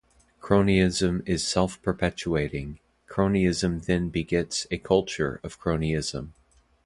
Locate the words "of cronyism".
5.43-6.31